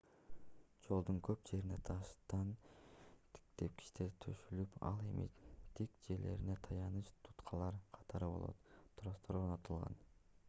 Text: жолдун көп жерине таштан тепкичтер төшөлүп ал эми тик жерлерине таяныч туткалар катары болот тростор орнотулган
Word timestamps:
жолдун 0.83 1.17
көп 1.25 1.41
жерине 1.49 1.75
таштан 1.89 2.47
тепкичтер 3.61 4.09
төшөлүп 4.25 4.73
ал 4.89 5.03
эми 5.11 5.25
тик 5.81 6.01
жерлерине 6.07 6.55
таяныч 6.69 7.11
туткалар 7.27 7.77
катары 7.99 8.31
болот 8.33 8.65
тростор 9.03 9.39
орнотулган 9.43 10.01